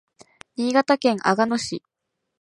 [0.55, 1.83] 新潟県阿賀野市